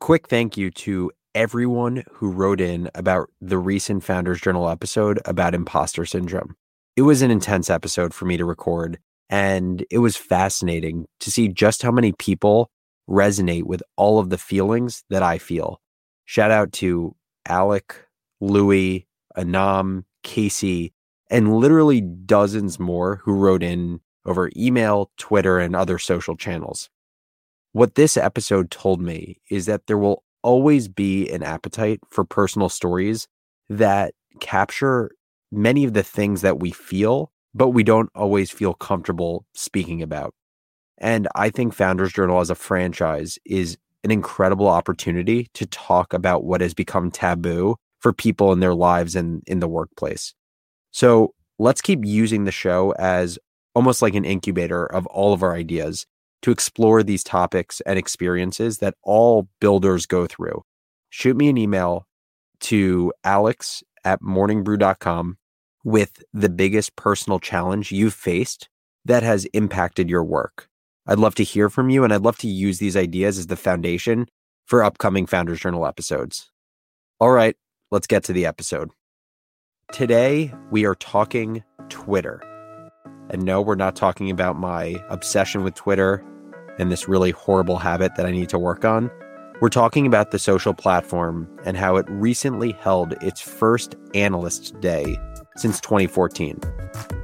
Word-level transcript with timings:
Quick 0.00 0.28
thank 0.28 0.56
you 0.56 0.70
to 0.70 1.10
everyone 1.34 2.04
who 2.12 2.30
wrote 2.30 2.60
in 2.60 2.88
about 2.94 3.30
the 3.40 3.58
recent 3.58 4.04
Founders 4.04 4.40
Journal 4.40 4.68
episode 4.68 5.20
about 5.24 5.54
imposter 5.54 6.06
syndrome. 6.06 6.54
It 6.96 7.02
was 7.02 7.20
an 7.20 7.30
intense 7.30 7.68
episode 7.68 8.14
for 8.14 8.24
me 8.24 8.36
to 8.36 8.44
record, 8.44 8.98
and 9.28 9.84
it 9.90 9.98
was 9.98 10.16
fascinating 10.16 11.06
to 11.20 11.30
see 11.30 11.48
just 11.48 11.82
how 11.82 11.90
many 11.90 12.12
people 12.12 12.70
resonate 13.10 13.64
with 13.64 13.82
all 13.96 14.18
of 14.18 14.30
the 14.30 14.38
feelings 14.38 15.04
that 15.10 15.22
I 15.22 15.38
feel. 15.38 15.80
Shout 16.26 16.50
out 16.50 16.72
to 16.74 17.14
Alec, 17.46 18.06
Louie, 18.40 19.06
Anam, 19.36 20.06
Casey, 20.22 20.92
and 21.28 21.56
literally 21.56 22.00
dozens 22.00 22.78
more 22.78 23.20
who 23.24 23.32
wrote 23.32 23.62
in 23.62 24.00
over 24.24 24.50
email, 24.56 25.10
Twitter, 25.16 25.58
and 25.58 25.74
other 25.74 25.98
social 25.98 26.36
channels. 26.36 26.88
What 27.72 27.94
this 27.94 28.16
episode 28.16 28.70
told 28.70 29.00
me 29.00 29.40
is 29.50 29.66
that 29.66 29.86
there 29.86 29.98
will 29.98 30.24
always 30.42 30.88
be 30.88 31.28
an 31.30 31.42
appetite 31.42 32.00
for 32.10 32.24
personal 32.24 32.68
stories 32.68 33.28
that 33.68 34.14
capture 34.40 35.10
many 35.50 35.84
of 35.84 35.92
the 35.92 36.02
things 36.02 36.40
that 36.42 36.60
we 36.60 36.70
feel, 36.70 37.30
but 37.54 37.70
we 37.70 37.82
don't 37.82 38.10
always 38.14 38.50
feel 38.50 38.74
comfortable 38.74 39.44
speaking 39.54 40.02
about. 40.02 40.34
And 40.98 41.28
I 41.34 41.50
think 41.50 41.74
Founders 41.74 42.12
Journal 42.12 42.40
as 42.40 42.50
a 42.50 42.54
franchise 42.54 43.38
is 43.44 43.76
an 44.04 44.10
incredible 44.10 44.68
opportunity 44.68 45.48
to 45.54 45.66
talk 45.66 46.12
about 46.12 46.44
what 46.44 46.60
has 46.60 46.74
become 46.74 47.10
taboo 47.10 47.76
for 48.00 48.12
people 48.12 48.52
in 48.52 48.60
their 48.60 48.74
lives 48.74 49.16
and 49.16 49.42
in 49.46 49.60
the 49.60 49.68
workplace. 49.68 50.34
So 50.90 51.34
let's 51.58 51.80
keep 51.80 52.04
using 52.04 52.44
the 52.44 52.52
show 52.52 52.92
as 52.98 53.38
almost 53.74 54.02
like 54.02 54.14
an 54.14 54.24
incubator 54.24 54.86
of 54.86 55.06
all 55.06 55.32
of 55.32 55.42
our 55.42 55.54
ideas 55.54 56.06
to 56.42 56.50
explore 56.50 57.02
these 57.02 57.24
topics 57.24 57.80
and 57.82 57.98
experiences 57.98 58.78
that 58.78 58.94
all 59.02 59.48
builders 59.60 60.06
go 60.06 60.26
through. 60.26 60.62
Shoot 61.10 61.36
me 61.36 61.48
an 61.48 61.58
email 61.58 62.06
to 62.60 63.12
alex 63.24 63.82
at 64.04 64.20
morningbrew.com 64.22 65.36
with 65.84 66.22
the 66.32 66.48
biggest 66.48 66.96
personal 66.96 67.38
challenge 67.38 67.92
you've 67.92 68.14
faced 68.14 68.68
that 69.04 69.22
has 69.22 69.44
impacted 69.46 70.10
your 70.10 70.24
work. 70.24 70.68
I'd 71.06 71.18
love 71.18 71.34
to 71.36 71.44
hear 71.44 71.70
from 71.70 71.88
you, 71.88 72.04
and 72.04 72.12
I'd 72.12 72.22
love 72.22 72.36
to 72.38 72.48
use 72.48 72.78
these 72.78 72.96
ideas 72.96 73.38
as 73.38 73.46
the 73.46 73.56
foundation 73.56 74.26
for 74.66 74.84
upcoming 74.84 75.26
Founders 75.26 75.60
Journal 75.60 75.86
episodes. 75.86 76.50
All 77.18 77.30
right, 77.30 77.56
let's 77.90 78.06
get 78.06 78.24
to 78.24 78.32
the 78.32 78.44
episode. 78.44 78.90
Today, 79.92 80.52
we 80.70 80.84
are 80.84 80.94
talking 80.94 81.64
Twitter. 81.88 82.42
And 83.30 83.44
no, 83.44 83.60
we're 83.60 83.74
not 83.74 83.96
talking 83.96 84.30
about 84.30 84.56
my 84.56 85.02
obsession 85.10 85.62
with 85.62 85.74
Twitter 85.74 86.24
and 86.78 86.90
this 86.90 87.08
really 87.08 87.30
horrible 87.30 87.78
habit 87.78 88.16
that 88.16 88.26
I 88.26 88.30
need 88.30 88.48
to 88.50 88.58
work 88.58 88.84
on. 88.84 89.10
We're 89.60 89.68
talking 89.68 90.06
about 90.06 90.30
the 90.30 90.38
social 90.38 90.72
platform 90.72 91.48
and 91.64 91.76
how 91.76 91.96
it 91.96 92.06
recently 92.08 92.72
held 92.72 93.14
its 93.22 93.40
first 93.40 93.96
Analyst 94.14 94.80
Day 94.80 95.18
since 95.56 95.80
2014. 95.80 96.60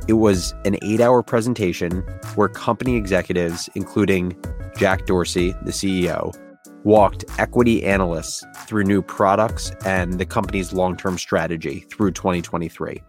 It 0.08 0.14
was 0.14 0.52
an 0.64 0.76
eight 0.82 1.00
hour 1.00 1.22
presentation 1.22 2.00
where 2.34 2.48
company 2.48 2.96
executives, 2.96 3.70
including 3.74 4.36
Jack 4.76 5.06
Dorsey, 5.06 5.52
the 5.62 5.70
CEO, 5.70 6.34
walked 6.82 7.24
equity 7.38 7.84
analysts 7.84 8.44
through 8.66 8.84
new 8.84 9.00
products 9.00 9.70
and 9.84 10.18
the 10.18 10.26
company's 10.26 10.72
long 10.72 10.96
term 10.96 11.16
strategy 11.16 11.86
through 11.88 12.10
2023. 12.10 13.02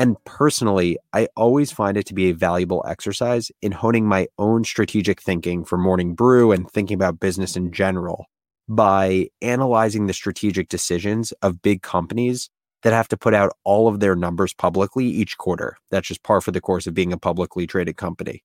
And 0.00 0.16
personally, 0.24 0.96
I 1.12 1.28
always 1.36 1.70
find 1.70 1.98
it 1.98 2.06
to 2.06 2.14
be 2.14 2.30
a 2.30 2.34
valuable 2.34 2.82
exercise 2.88 3.52
in 3.60 3.70
honing 3.70 4.06
my 4.06 4.28
own 4.38 4.64
strategic 4.64 5.20
thinking 5.20 5.62
for 5.62 5.76
Morning 5.76 6.14
Brew 6.14 6.52
and 6.52 6.70
thinking 6.70 6.94
about 6.94 7.20
business 7.20 7.54
in 7.54 7.70
general 7.70 8.24
by 8.66 9.28
analyzing 9.42 10.06
the 10.06 10.14
strategic 10.14 10.70
decisions 10.70 11.32
of 11.42 11.60
big 11.60 11.82
companies 11.82 12.48
that 12.82 12.94
have 12.94 13.08
to 13.08 13.16
put 13.18 13.34
out 13.34 13.52
all 13.62 13.88
of 13.88 14.00
their 14.00 14.16
numbers 14.16 14.54
publicly 14.54 15.04
each 15.04 15.36
quarter. 15.36 15.76
That's 15.90 16.08
just 16.08 16.22
par 16.22 16.40
for 16.40 16.50
the 16.50 16.62
course 16.62 16.86
of 16.86 16.94
being 16.94 17.12
a 17.12 17.18
publicly 17.18 17.66
traded 17.66 17.98
company. 17.98 18.42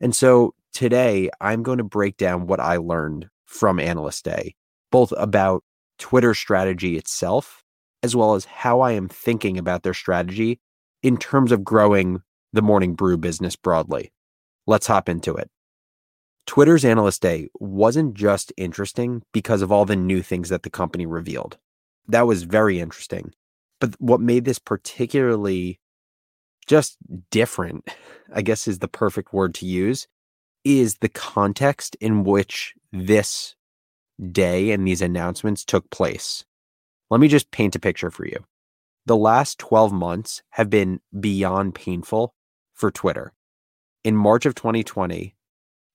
And 0.00 0.12
so 0.12 0.54
today 0.74 1.30
I'm 1.40 1.62
going 1.62 1.78
to 1.78 1.84
break 1.84 2.16
down 2.16 2.48
what 2.48 2.58
I 2.58 2.78
learned 2.78 3.28
from 3.44 3.78
Analyst 3.78 4.24
Day, 4.24 4.56
both 4.90 5.12
about 5.16 5.62
Twitter 6.00 6.34
strategy 6.34 6.96
itself, 6.96 7.62
as 8.02 8.16
well 8.16 8.34
as 8.34 8.44
how 8.44 8.80
I 8.80 8.90
am 8.90 9.06
thinking 9.06 9.56
about 9.56 9.84
their 9.84 9.94
strategy 9.94 10.58
in 11.02 11.16
terms 11.16 11.52
of 11.52 11.64
growing 11.64 12.22
the 12.52 12.62
Morning 12.62 12.94
Brew 12.94 13.16
business 13.16 13.56
broadly. 13.56 14.12
Let's 14.66 14.86
hop 14.86 15.08
into 15.08 15.34
it. 15.34 15.50
Twitter's 16.46 16.84
Analyst 16.84 17.22
Day 17.22 17.48
wasn't 17.58 18.14
just 18.14 18.52
interesting 18.56 19.22
because 19.32 19.62
of 19.62 19.72
all 19.72 19.84
the 19.84 19.96
new 19.96 20.22
things 20.22 20.48
that 20.48 20.62
the 20.62 20.70
company 20.70 21.04
revealed. 21.04 21.58
That 22.08 22.26
was 22.26 22.44
very 22.44 22.80
interesting. 22.80 23.32
But 23.80 24.00
what 24.00 24.20
made 24.20 24.44
this 24.44 24.58
particularly 24.58 25.80
just 26.66 26.96
different, 27.30 27.88
I 28.32 28.42
guess 28.42 28.66
is 28.66 28.78
the 28.78 28.88
perfect 28.88 29.32
word 29.32 29.54
to 29.56 29.66
use, 29.66 30.06
is 30.64 30.96
the 30.96 31.08
context 31.08 31.96
in 32.00 32.24
which 32.24 32.74
this 32.92 33.54
day 34.32 34.70
and 34.70 34.86
these 34.86 35.02
announcements 35.02 35.64
took 35.64 35.90
place. 35.90 36.44
Let 37.10 37.20
me 37.20 37.28
just 37.28 37.50
paint 37.50 37.76
a 37.76 37.80
picture 37.80 38.10
for 38.10 38.26
you. 38.26 38.44
The 39.06 39.16
last 39.16 39.58
12 39.60 39.92
months 39.92 40.42
have 40.50 40.68
been 40.68 41.00
beyond 41.18 41.76
painful 41.76 42.34
for 42.74 42.90
Twitter. 42.90 43.32
In 44.02 44.16
March 44.16 44.46
of 44.46 44.56
2020, 44.56 45.36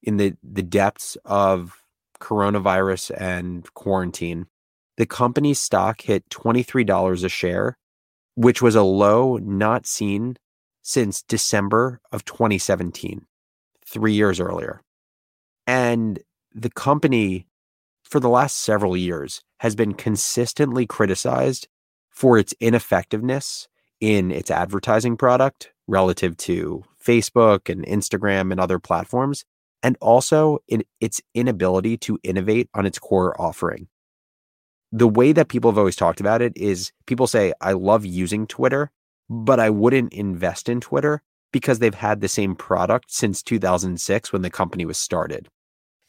in 0.02 0.16
the, 0.16 0.34
the 0.42 0.62
depths 0.62 1.16
of 1.26 1.82
coronavirus 2.20 3.12
and 3.20 3.72
quarantine, 3.74 4.46
the 4.96 5.06
company's 5.06 5.60
stock 5.60 6.00
hit 6.00 6.28
$23 6.30 7.24
a 7.24 7.28
share, 7.28 7.76
which 8.34 8.62
was 8.62 8.74
a 8.74 8.82
low 8.82 9.36
not 9.36 9.86
seen 9.86 10.36
since 10.80 11.22
December 11.22 12.00
of 12.12 12.24
2017, 12.24 13.26
three 13.86 14.12
years 14.14 14.40
earlier. 14.40 14.82
And 15.66 16.18
the 16.54 16.70
company, 16.70 17.46
for 18.04 18.20
the 18.20 18.28
last 18.28 18.58
several 18.58 18.96
years, 18.96 19.42
has 19.60 19.74
been 19.74 19.94
consistently 19.94 20.86
criticized 20.86 21.68
for 22.12 22.38
its 22.38 22.54
ineffectiveness 22.60 23.68
in 24.00 24.30
its 24.30 24.50
advertising 24.50 25.16
product 25.16 25.72
relative 25.88 26.36
to 26.36 26.84
Facebook 27.04 27.68
and 27.68 27.84
Instagram 27.86 28.52
and 28.52 28.60
other 28.60 28.78
platforms, 28.78 29.44
and 29.82 29.96
also 30.00 30.60
in 30.68 30.84
its 31.00 31.20
inability 31.34 31.96
to 31.96 32.18
innovate 32.22 32.68
on 32.74 32.86
its 32.86 32.98
core 32.98 33.40
offering 33.40 33.88
the 34.92 35.08
way 35.08 35.32
that 35.32 35.48
people 35.48 35.70
have 35.70 35.78
always 35.78 35.96
talked 35.96 36.20
about 36.20 36.42
it 36.42 36.52
is 36.54 36.92
people 37.06 37.26
say, 37.26 37.54
I 37.60 37.72
love 37.72 38.04
using 38.04 38.46
Twitter, 38.46 38.90
but 39.28 39.58
I 39.58 39.70
wouldn't 39.70 40.12
invest 40.12 40.68
in 40.68 40.80
Twitter 40.80 41.22
because 41.50 41.78
they've 41.78 41.94
had 41.94 42.20
the 42.20 42.28
same 42.28 42.54
product 42.54 43.10
since 43.10 43.42
2006 43.42 44.32
when 44.32 44.42
the 44.42 44.50
company 44.50 44.84
was 44.84 44.98
started. 44.98 45.48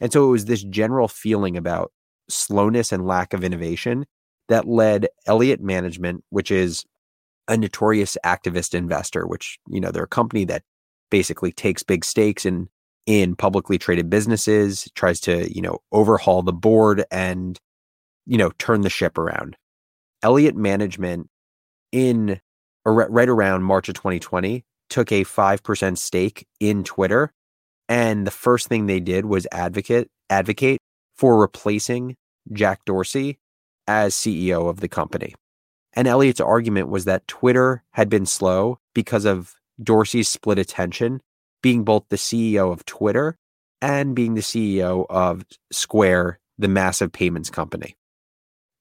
And 0.00 0.12
so 0.12 0.24
it 0.24 0.30
was 0.30 0.44
this 0.44 0.62
general 0.62 1.08
feeling 1.08 1.56
about 1.56 1.92
slowness 2.28 2.92
and 2.92 3.06
lack 3.06 3.32
of 3.32 3.42
innovation 3.42 4.04
that 4.48 4.66
led 4.66 5.08
Elliott 5.26 5.60
Management, 5.60 6.24
which 6.30 6.50
is 6.50 6.84
a 7.48 7.56
notorious 7.56 8.16
activist 8.24 8.74
investor, 8.74 9.26
which, 9.26 9.58
you 9.68 9.80
know, 9.80 9.90
they're 9.90 10.04
a 10.04 10.08
company 10.08 10.44
that 10.46 10.62
basically 11.10 11.52
takes 11.52 11.82
big 11.82 12.04
stakes 12.04 12.44
in 12.46 12.68
in 13.06 13.36
publicly 13.36 13.76
traded 13.76 14.08
businesses, 14.08 14.88
tries 14.94 15.20
to, 15.20 15.52
you 15.54 15.60
know, 15.60 15.78
overhaul 15.92 16.42
the 16.42 16.54
board 16.54 17.04
and 17.10 17.60
you 18.26 18.38
know, 18.38 18.50
turn 18.58 18.80
the 18.80 18.90
ship 18.90 19.18
around. 19.18 19.56
Elliott 20.22 20.56
Management 20.56 21.28
in 21.92 22.40
right 22.86 23.28
around 23.28 23.62
March 23.62 23.88
of 23.88 23.94
2020 23.94 24.64
took 24.90 25.10
a 25.10 25.24
5% 25.24 25.98
stake 25.98 26.46
in 26.60 26.84
Twitter 26.84 27.32
and 27.88 28.26
the 28.26 28.30
first 28.30 28.68
thing 28.68 28.86
they 28.86 29.00
did 29.00 29.24
was 29.24 29.46
advocate 29.52 30.10
advocate 30.28 30.78
for 31.16 31.40
replacing 31.40 32.16
Jack 32.52 32.84
Dorsey 32.84 33.38
as 33.86 34.14
CEO 34.14 34.68
of 34.68 34.80
the 34.80 34.88
company. 34.88 35.34
And 35.92 36.08
Elliott's 36.08 36.40
argument 36.40 36.88
was 36.88 37.04
that 37.04 37.26
Twitter 37.28 37.82
had 37.92 38.08
been 38.08 38.26
slow 38.26 38.78
because 38.94 39.24
of 39.24 39.54
Dorsey's 39.82 40.28
split 40.28 40.58
attention, 40.58 41.20
being 41.62 41.84
both 41.84 42.04
the 42.08 42.16
CEO 42.16 42.72
of 42.72 42.84
Twitter 42.84 43.38
and 43.80 44.14
being 44.14 44.34
the 44.34 44.40
CEO 44.40 45.06
of 45.08 45.44
Square, 45.70 46.40
the 46.58 46.68
massive 46.68 47.12
payments 47.12 47.50
company 47.50 47.96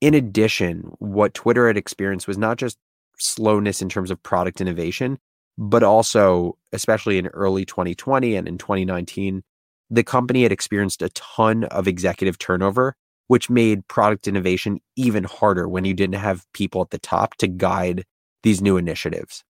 in 0.03 0.13
addition, 0.13 0.91
what 0.99 1.33
Twitter 1.33 1.65
had 1.65 1.77
experienced 1.77 2.27
was 2.27 2.37
not 2.37 2.57
just 2.57 2.77
slowness 3.17 3.81
in 3.81 3.87
terms 3.87 4.11
of 4.11 4.21
product 4.21 4.59
innovation, 4.59 5.17
but 5.57 5.81
also, 5.81 6.57
especially 6.73 7.17
in 7.17 7.27
early 7.27 7.63
2020 7.63 8.35
and 8.35 8.45
in 8.45 8.57
2019, 8.57 9.43
the 9.89 10.03
company 10.03 10.43
had 10.43 10.51
experienced 10.51 11.01
a 11.01 11.07
ton 11.11 11.63
of 11.65 11.87
executive 11.87 12.37
turnover, 12.37 12.97
which 13.33 13.49
made 13.49 13.87
product 13.87 14.27
innovation 14.27 14.79
even 14.95 15.23
harder 15.23 15.67
when 15.67 15.85
you 15.85 15.93
didn't 15.95 16.21
have 16.21 16.45
people 16.53 16.83
at 16.83 16.91
the 16.91 16.99
top 16.99 17.33
to 17.33 17.47
guide 17.47 18.05
these 18.43 18.61
new 18.61 18.77
initiatives. 18.77 19.43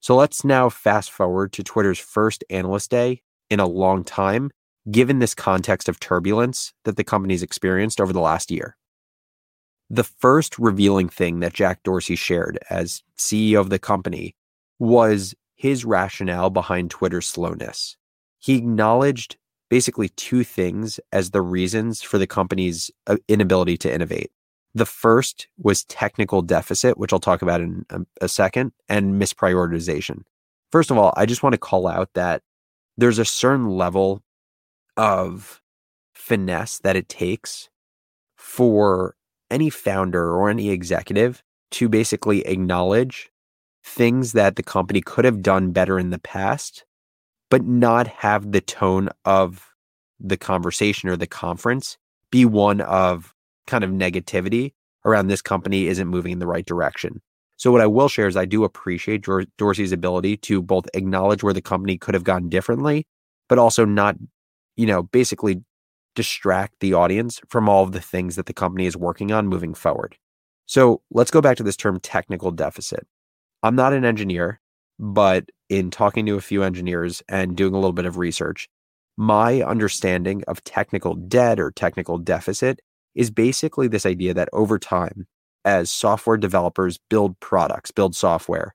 So 0.00 0.16
let's 0.16 0.44
now 0.44 0.68
fast 0.68 1.12
forward 1.12 1.52
to 1.52 1.62
Twitter's 1.62 2.00
first 2.00 2.42
analyst 2.50 2.90
day 2.90 3.22
in 3.48 3.60
a 3.60 3.66
long 3.68 4.02
time, 4.02 4.50
given 4.90 5.20
this 5.20 5.36
context 5.36 5.88
of 5.88 6.00
turbulence 6.00 6.72
that 6.82 6.96
the 6.96 7.04
company's 7.04 7.44
experienced 7.44 8.00
over 8.00 8.12
the 8.12 8.18
last 8.18 8.50
year. 8.50 8.76
The 9.88 10.02
first 10.02 10.58
revealing 10.58 11.08
thing 11.08 11.38
that 11.38 11.52
Jack 11.52 11.84
Dorsey 11.84 12.16
shared 12.16 12.58
as 12.70 13.04
CEO 13.16 13.60
of 13.60 13.70
the 13.70 13.78
company 13.78 14.34
was 14.80 15.32
his 15.54 15.84
rationale 15.84 16.50
behind 16.50 16.90
Twitter's 16.90 17.28
slowness. 17.28 17.96
He 18.40 18.56
acknowledged 18.56 19.36
basically 19.72 20.10
two 20.10 20.44
things 20.44 21.00
as 21.12 21.30
the 21.30 21.40
reasons 21.40 22.02
for 22.02 22.18
the 22.18 22.26
company's 22.26 22.90
uh, 23.06 23.16
inability 23.26 23.74
to 23.74 23.90
innovate. 23.90 24.30
The 24.74 24.84
first 24.84 25.48
was 25.56 25.84
technical 25.84 26.42
deficit, 26.42 26.98
which 26.98 27.10
I'll 27.10 27.18
talk 27.18 27.40
about 27.40 27.62
in 27.62 27.86
a, 27.88 28.00
a 28.20 28.28
second, 28.28 28.72
and 28.90 29.18
misprioritization. 29.18 30.24
First 30.70 30.90
of 30.90 30.98
all, 30.98 31.14
I 31.16 31.24
just 31.24 31.42
want 31.42 31.54
to 31.54 31.58
call 31.58 31.86
out 31.86 32.10
that 32.12 32.42
there's 32.98 33.18
a 33.18 33.24
certain 33.24 33.70
level 33.70 34.22
of 34.98 35.62
finesse 36.14 36.78
that 36.80 36.96
it 36.96 37.08
takes 37.08 37.70
for 38.36 39.14
any 39.50 39.70
founder 39.70 40.34
or 40.34 40.50
any 40.50 40.68
executive 40.68 41.42
to 41.70 41.88
basically 41.88 42.42
acknowledge 42.42 43.30
things 43.82 44.32
that 44.32 44.56
the 44.56 44.62
company 44.62 45.00
could 45.00 45.24
have 45.24 45.40
done 45.40 45.72
better 45.72 45.98
in 45.98 46.10
the 46.10 46.18
past 46.18 46.84
but 47.52 47.66
not 47.66 48.06
have 48.06 48.50
the 48.50 48.62
tone 48.62 49.10
of 49.26 49.74
the 50.18 50.38
conversation 50.38 51.10
or 51.10 51.18
the 51.18 51.26
conference 51.26 51.98
be 52.30 52.46
one 52.46 52.80
of 52.80 53.34
kind 53.66 53.84
of 53.84 53.90
negativity 53.90 54.72
around 55.04 55.26
this 55.26 55.42
company 55.42 55.86
isn't 55.86 56.08
moving 56.08 56.32
in 56.32 56.38
the 56.38 56.46
right 56.46 56.64
direction. 56.64 57.20
So 57.58 57.70
what 57.70 57.82
I 57.82 57.86
will 57.86 58.08
share 58.08 58.26
is 58.26 58.38
I 58.38 58.46
do 58.46 58.64
appreciate 58.64 59.26
Dorsey's 59.58 59.92
ability 59.92 60.38
to 60.38 60.62
both 60.62 60.86
acknowledge 60.94 61.42
where 61.42 61.52
the 61.52 61.60
company 61.60 61.98
could 61.98 62.14
have 62.14 62.24
gone 62.24 62.48
differently, 62.48 63.06
but 63.50 63.58
also 63.58 63.84
not, 63.84 64.16
you 64.76 64.86
know, 64.86 65.02
basically 65.02 65.62
distract 66.14 66.76
the 66.80 66.94
audience 66.94 67.38
from 67.50 67.68
all 67.68 67.84
of 67.84 67.92
the 67.92 68.00
things 68.00 68.36
that 68.36 68.46
the 68.46 68.54
company 68.54 68.86
is 68.86 68.96
working 68.96 69.30
on 69.30 69.46
moving 69.46 69.74
forward. 69.74 70.16
So 70.64 71.02
let's 71.10 71.30
go 71.30 71.42
back 71.42 71.58
to 71.58 71.62
this 71.62 71.76
term 71.76 72.00
technical 72.00 72.50
deficit. 72.50 73.06
I'm 73.62 73.76
not 73.76 73.92
an 73.92 74.06
engineer, 74.06 74.61
but 74.98 75.50
in 75.68 75.90
talking 75.90 76.26
to 76.26 76.36
a 76.36 76.40
few 76.40 76.62
engineers 76.62 77.22
and 77.28 77.56
doing 77.56 77.74
a 77.74 77.78
little 77.78 77.92
bit 77.92 78.04
of 78.04 78.18
research, 78.18 78.68
my 79.16 79.62
understanding 79.62 80.42
of 80.48 80.64
technical 80.64 81.14
debt 81.14 81.60
or 81.60 81.70
technical 81.70 82.18
deficit 82.18 82.80
is 83.14 83.30
basically 83.30 83.88
this 83.88 84.06
idea 84.06 84.32
that 84.34 84.48
over 84.52 84.78
time, 84.78 85.26
as 85.64 85.90
software 85.90 86.36
developers 86.36 86.98
build 87.10 87.38
products, 87.40 87.90
build 87.90 88.16
software, 88.16 88.74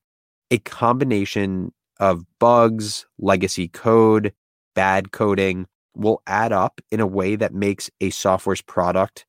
a 0.52 0.58
combination 0.60 1.74
of 2.00 2.24
bugs, 2.40 3.06
legacy 3.18 3.68
code, 3.68 4.34
bad 4.76 5.12
coding 5.12 5.66
will 5.96 6.22
add 6.28 6.52
up 6.52 6.80
in 6.92 7.00
a 7.00 7.08
way 7.08 7.36
that 7.36 7.54
makes 7.54 7.90
a 8.00 8.12
software's 8.12 8.62
product 8.62 9.26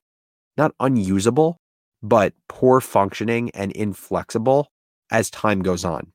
not 0.59 0.75
unusable, 0.81 1.61
but 2.03 2.35
poor 2.49 2.81
functioning 2.81 3.51
and 3.51 3.73
inflexible 3.73 4.71
as 5.11 5.31
time 5.31 5.63
goes 5.63 5.85
on. 5.85 6.13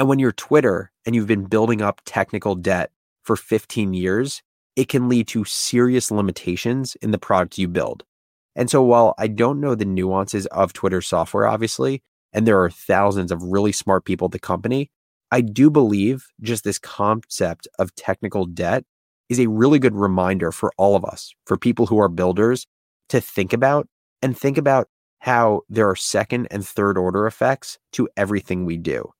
And 0.00 0.08
when 0.08 0.18
you're 0.18 0.32
Twitter 0.32 0.90
and 1.04 1.14
you've 1.14 1.26
been 1.26 1.44
building 1.44 1.82
up 1.82 2.00
technical 2.06 2.54
debt 2.54 2.90
for 3.22 3.36
15 3.36 3.92
years, 3.92 4.40
it 4.74 4.88
can 4.88 5.10
lead 5.10 5.28
to 5.28 5.44
serious 5.44 6.10
limitations 6.10 6.96
in 7.02 7.10
the 7.10 7.18
product 7.18 7.58
you 7.58 7.68
build. 7.68 8.04
And 8.56 8.70
so 8.70 8.82
while 8.82 9.14
I 9.18 9.26
don't 9.26 9.60
know 9.60 9.74
the 9.74 9.84
nuances 9.84 10.46
of 10.46 10.72
Twitter 10.72 11.02
software, 11.02 11.46
obviously, 11.46 12.02
and 12.32 12.46
there 12.46 12.62
are 12.62 12.70
thousands 12.70 13.30
of 13.30 13.42
really 13.42 13.72
smart 13.72 14.06
people 14.06 14.24
at 14.24 14.32
the 14.32 14.38
company, 14.38 14.90
I 15.30 15.42
do 15.42 15.68
believe 15.68 16.28
just 16.40 16.64
this 16.64 16.78
concept 16.78 17.68
of 17.78 17.94
technical 17.94 18.46
debt 18.46 18.84
is 19.28 19.38
a 19.38 19.48
really 19.48 19.78
good 19.78 19.94
reminder 19.94 20.50
for 20.50 20.72
all 20.78 20.96
of 20.96 21.04
us, 21.04 21.34
for 21.44 21.58
people 21.58 21.84
who 21.84 22.00
are 22.00 22.08
builders, 22.08 22.66
to 23.10 23.20
think 23.20 23.52
about 23.52 23.86
and 24.22 24.34
think 24.34 24.56
about 24.56 24.88
how 25.18 25.60
there 25.68 25.90
are 25.90 25.94
second 25.94 26.48
and 26.50 26.66
third 26.66 26.96
order 26.96 27.26
effects 27.26 27.76
to 27.92 28.08
everything 28.16 28.64
we 28.64 28.78
do. 28.78 29.12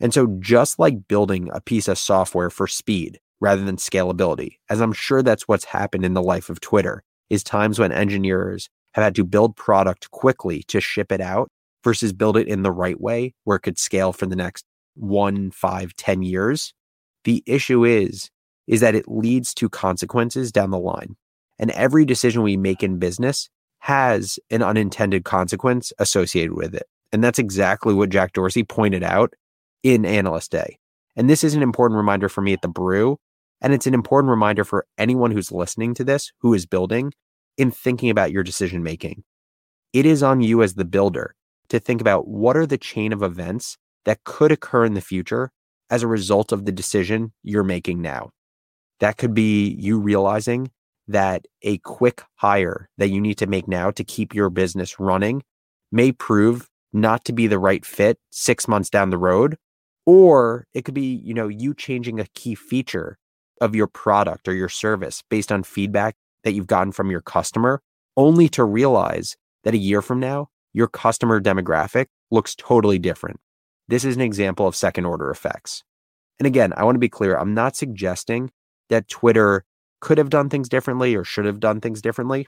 And 0.00 0.12
so, 0.12 0.26
just 0.40 0.78
like 0.78 1.08
building 1.08 1.48
a 1.52 1.60
piece 1.60 1.88
of 1.88 1.98
software 1.98 2.50
for 2.50 2.66
speed 2.66 3.18
rather 3.40 3.64
than 3.64 3.76
scalability, 3.76 4.56
as 4.68 4.80
I'm 4.80 4.92
sure 4.92 5.22
that's 5.22 5.48
what's 5.48 5.64
happened 5.64 6.04
in 6.04 6.14
the 6.14 6.22
life 6.22 6.50
of 6.50 6.60
Twitter, 6.60 7.02
is 7.30 7.42
times 7.42 7.78
when 7.78 7.92
engineers 7.92 8.68
have 8.92 9.04
had 9.04 9.14
to 9.16 9.24
build 9.24 9.56
product 9.56 10.10
quickly 10.10 10.62
to 10.68 10.80
ship 10.80 11.12
it 11.12 11.20
out 11.20 11.50
versus 11.82 12.12
build 12.12 12.36
it 12.36 12.48
in 12.48 12.62
the 12.62 12.72
right 12.72 13.00
way 13.00 13.34
where 13.44 13.56
it 13.56 13.60
could 13.60 13.78
scale 13.78 14.12
for 14.12 14.26
the 14.26 14.36
next 14.36 14.64
one, 14.94 15.50
five, 15.50 15.94
ten 15.96 16.22
years. 16.22 16.74
The 17.24 17.42
issue 17.46 17.84
is, 17.84 18.30
is 18.66 18.80
that 18.80 18.94
it 18.94 19.08
leads 19.08 19.54
to 19.54 19.68
consequences 19.68 20.50
down 20.50 20.70
the 20.70 20.78
line. 20.78 21.16
And 21.58 21.70
every 21.70 22.04
decision 22.04 22.42
we 22.42 22.56
make 22.56 22.82
in 22.82 22.98
business 22.98 23.48
has 23.80 24.38
an 24.50 24.62
unintended 24.62 25.24
consequence 25.24 25.92
associated 25.98 26.54
with 26.54 26.74
it. 26.74 26.86
And 27.12 27.22
that's 27.22 27.38
exactly 27.38 27.94
what 27.94 28.10
Jack 28.10 28.32
Dorsey 28.32 28.64
pointed 28.64 29.02
out 29.02 29.34
in 29.82 30.04
Analyst 30.04 30.50
Day. 30.50 30.78
And 31.16 31.30
this 31.30 31.42
is 31.42 31.54
an 31.54 31.62
important 31.62 31.96
reminder 31.96 32.28
for 32.28 32.42
me 32.42 32.52
at 32.52 32.62
the 32.62 32.68
brew. 32.68 33.18
And 33.60 33.72
it's 33.72 33.86
an 33.86 33.94
important 33.94 34.30
reminder 34.30 34.64
for 34.64 34.86
anyone 34.98 35.30
who's 35.30 35.50
listening 35.50 35.94
to 35.94 36.04
this, 36.04 36.30
who 36.40 36.52
is 36.52 36.66
building, 36.66 37.12
in 37.56 37.70
thinking 37.70 38.10
about 38.10 38.30
your 38.30 38.42
decision 38.42 38.82
making. 38.82 39.24
It 39.92 40.04
is 40.04 40.22
on 40.22 40.42
you 40.42 40.62
as 40.62 40.74
the 40.74 40.84
builder 40.84 41.34
to 41.70 41.80
think 41.80 42.00
about 42.00 42.28
what 42.28 42.56
are 42.56 42.66
the 42.66 42.78
chain 42.78 43.12
of 43.12 43.22
events 43.22 43.78
that 44.04 44.24
could 44.24 44.52
occur 44.52 44.84
in 44.84 44.94
the 44.94 45.00
future 45.00 45.50
as 45.88 46.02
a 46.02 46.06
result 46.06 46.52
of 46.52 46.64
the 46.64 46.72
decision 46.72 47.32
you're 47.42 47.64
making 47.64 48.02
now. 48.02 48.30
That 49.00 49.16
could 49.16 49.34
be 49.34 49.70
you 49.78 49.98
realizing 49.98 50.70
that 51.08 51.46
a 51.62 51.78
quick 51.78 52.22
hire 52.36 52.88
that 52.98 53.08
you 53.08 53.20
need 53.20 53.38
to 53.38 53.46
make 53.46 53.68
now 53.68 53.90
to 53.92 54.04
keep 54.04 54.34
your 54.34 54.50
business 54.50 54.98
running 54.98 55.42
may 55.92 56.12
prove 56.12 56.68
not 56.92 57.24
to 57.24 57.32
be 57.32 57.46
the 57.46 57.58
right 57.58 57.84
fit 57.84 58.18
six 58.30 58.66
months 58.66 58.90
down 58.90 59.10
the 59.10 59.18
road 59.18 59.56
or 60.06 60.66
it 60.72 60.84
could 60.84 60.94
be, 60.94 61.20
you 61.24 61.34
know, 61.34 61.48
you 61.48 61.74
changing 61.74 62.20
a 62.20 62.26
key 62.34 62.54
feature 62.54 63.18
of 63.60 63.74
your 63.74 63.86
product 63.86 64.48
or 64.48 64.54
your 64.54 64.68
service 64.68 65.22
based 65.28 65.50
on 65.50 65.62
feedback 65.62 66.14
that 66.44 66.52
you've 66.52 66.66
gotten 66.66 66.92
from 66.92 67.10
your 67.10 67.20
customer, 67.20 67.82
only 68.16 68.48
to 68.48 68.64
realize 68.64 69.36
that 69.64 69.74
a 69.74 69.78
year 69.78 70.00
from 70.00 70.20
now, 70.20 70.48
your 70.72 70.86
customer 70.86 71.40
demographic 71.40 72.06
looks 72.30 72.54
totally 72.54 72.98
different. 72.98 73.40
This 73.88 74.04
is 74.04 74.14
an 74.14 74.22
example 74.22 74.66
of 74.66 74.76
second 74.76 75.06
order 75.06 75.30
effects. 75.30 75.82
And 76.38 76.46
again, 76.46 76.72
I 76.76 76.84
want 76.84 76.96
to 76.96 77.00
be 77.00 77.08
clear 77.08 77.36
I'm 77.36 77.54
not 77.54 77.76
suggesting 77.76 78.50
that 78.88 79.08
Twitter 79.08 79.64
could 80.00 80.18
have 80.18 80.30
done 80.30 80.48
things 80.48 80.68
differently 80.68 81.14
or 81.14 81.24
should 81.24 81.46
have 81.46 81.60
done 81.60 81.80
things 81.80 82.02
differently. 82.02 82.46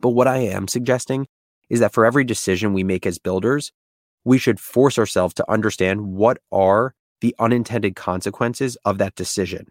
But 0.00 0.10
what 0.10 0.26
I 0.26 0.38
am 0.38 0.68
suggesting 0.68 1.26
is 1.68 1.80
that 1.80 1.92
for 1.92 2.04
every 2.04 2.24
decision 2.24 2.72
we 2.72 2.82
make 2.82 3.06
as 3.06 3.18
builders, 3.18 3.72
we 4.24 4.38
should 4.38 4.60
force 4.60 4.98
ourselves 4.98 5.34
to 5.34 5.50
understand 5.50 6.12
what 6.12 6.38
are 6.52 6.94
the 7.20 7.34
unintended 7.38 7.96
consequences 7.96 8.76
of 8.84 8.98
that 8.98 9.14
decision. 9.14 9.66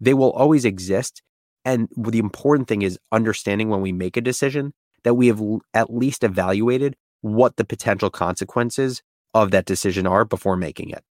They 0.00 0.14
will 0.14 0.32
always 0.32 0.64
exist. 0.64 1.22
And 1.64 1.88
the 1.96 2.18
important 2.18 2.68
thing 2.68 2.82
is 2.82 2.98
understanding 3.12 3.68
when 3.68 3.80
we 3.80 3.92
make 3.92 4.16
a 4.16 4.22
decision 4.22 4.72
that 5.02 5.14
we 5.14 5.26
have 5.26 5.42
at 5.74 5.92
least 5.92 6.24
evaluated 6.24 6.96
what 7.20 7.56
the 7.56 7.64
potential 7.64 8.10
consequences 8.10 9.02
of 9.34 9.50
that 9.50 9.66
decision 9.66 10.06
are 10.06 10.24
before 10.24 10.56
making 10.56 10.90
it. 10.90 11.04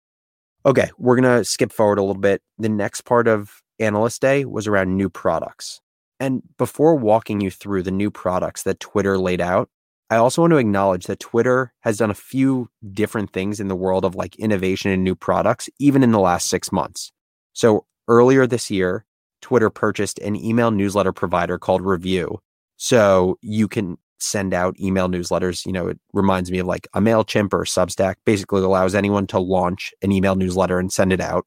Okay, 0.65 0.89
we're 0.97 1.19
going 1.19 1.37
to 1.37 1.45
skip 1.45 1.71
forward 1.71 1.99
a 1.99 2.01
little 2.01 2.21
bit. 2.21 2.41
The 2.57 2.69
next 2.69 3.01
part 3.01 3.27
of 3.27 3.61
Analyst 3.79 4.21
Day 4.21 4.45
was 4.45 4.67
around 4.67 4.95
new 4.95 5.09
products. 5.09 5.81
And 6.19 6.41
before 6.57 6.95
walking 6.95 7.41
you 7.41 7.51
through 7.51 7.83
the 7.83 7.91
new 7.91 8.09
products 8.09 8.63
that 8.63 8.79
Twitter 8.79 9.17
laid 9.17 9.39
out, 9.39 9.69
I 10.09 10.15
also 10.15 10.41
want 10.41 10.51
to 10.51 10.57
acknowledge 10.57 11.07
that 11.07 11.19
Twitter 11.19 11.73
has 11.81 11.97
done 11.97 12.09
a 12.09 12.15
few 12.15 12.69
different 12.93 13.33
things 13.33 13.59
in 13.59 13.67
the 13.67 13.75
world 13.75 14.05
of 14.05 14.15
like 14.15 14.37
innovation 14.37 14.91
and 14.91 15.03
new 15.03 15.15
products, 15.15 15.69
even 15.79 16.01
in 16.01 16.11
the 16.11 16.19
last 16.19 16.49
six 16.49 16.71
months. 16.71 17.11
So 17.53 17.85
earlier 18.07 18.47
this 18.47 18.71
year, 18.71 19.05
Twitter 19.41 19.69
purchased 19.69 20.19
an 20.19 20.35
email 20.35 20.71
newsletter 20.71 21.11
provider 21.11 21.57
called 21.57 21.81
Revue. 21.81 22.37
So 22.77 23.37
you 23.41 23.67
can 23.67 23.97
send 24.19 24.53
out 24.53 24.79
email 24.79 25.09
newsletters. 25.09 25.65
You 25.65 25.73
know, 25.73 25.87
it 25.87 25.99
reminds 26.13 26.51
me 26.51 26.59
of 26.59 26.67
like 26.67 26.87
a 26.93 27.01
MailChimp 27.01 27.53
or 27.53 27.65
Substack, 27.65 28.15
basically 28.25 28.61
allows 28.61 28.95
anyone 28.95 29.27
to 29.27 29.39
launch 29.39 29.93
an 30.01 30.11
email 30.11 30.35
newsletter 30.35 30.79
and 30.79 30.91
send 30.91 31.11
it 31.11 31.21
out. 31.21 31.45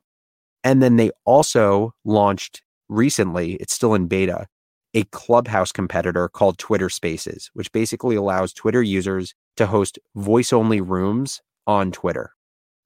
And 0.62 0.82
then 0.82 0.96
they 0.96 1.10
also 1.24 1.94
launched 2.04 2.62
recently, 2.88 3.54
it's 3.54 3.72
still 3.72 3.94
in 3.94 4.06
beta, 4.06 4.46
a 4.94 5.04
Clubhouse 5.04 5.72
competitor 5.72 6.28
called 6.28 6.58
Twitter 6.58 6.88
Spaces, 6.88 7.50
which 7.54 7.72
basically 7.72 8.16
allows 8.16 8.52
Twitter 8.52 8.82
users 8.82 9.34
to 9.56 9.66
host 9.66 9.98
voice 10.16 10.52
only 10.52 10.80
rooms 10.80 11.40
on 11.66 11.92
Twitter. 11.92 12.34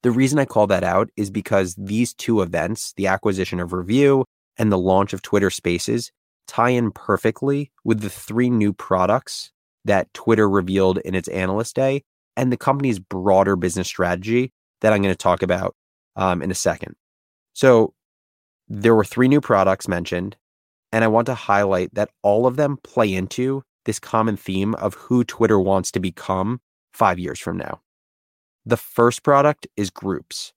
The 0.02 0.10
reason 0.10 0.38
I 0.38 0.44
call 0.44 0.66
that 0.66 0.84
out 0.84 1.08
is 1.16 1.30
because 1.30 1.74
these 1.76 2.12
two 2.12 2.42
events, 2.42 2.92
the 2.96 3.06
acquisition 3.06 3.58
of 3.58 3.72
Revue 3.72 4.24
and 4.58 4.70
the 4.70 4.78
launch 4.78 5.12
of 5.12 5.22
Twitter 5.22 5.50
Spaces, 5.50 6.12
tie 6.46 6.70
in 6.70 6.90
perfectly 6.90 7.72
with 7.84 8.00
the 8.00 8.10
three 8.10 8.50
new 8.50 8.72
products 8.72 9.50
that 9.86 10.12
Twitter 10.12 10.48
revealed 10.48 10.98
in 10.98 11.14
its 11.14 11.28
analyst 11.28 11.74
day 11.74 12.02
and 12.36 12.52
the 12.52 12.56
company's 12.56 12.98
broader 12.98 13.56
business 13.56 13.88
strategy 13.88 14.52
that 14.80 14.92
I'm 14.92 15.02
going 15.02 15.14
to 15.14 15.18
talk 15.18 15.42
about 15.42 15.74
um, 16.16 16.42
in 16.42 16.50
a 16.50 16.54
second. 16.54 16.96
So, 17.54 17.94
there 18.68 18.94
were 18.94 19.04
three 19.04 19.28
new 19.28 19.40
products 19.40 19.88
mentioned 19.88 20.36
and 20.94 21.02
I 21.02 21.08
want 21.08 21.26
to 21.26 21.34
highlight 21.34 21.92
that 21.96 22.10
all 22.22 22.46
of 22.46 22.54
them 22.54 22.78
play 22.84 23.12
into 23.12 23.64
this 23.84 23.98
common 23.98 24.36
theme 24.36 24.76
of 24.76 24.94
who 24.94 25.24
Twitter 25.24 25.58
wants 25.58 25.90
to 25.90 25.98
become 25.98 26.60
five 26.92 27.18
years 27.18 27.40
from 27.40 27.56
now. 27.56 27.80
The 28.64 28.76
first 28.76 29.24
product 29.24 29.66
is 29.76 29.90
groups. 29.90 30.52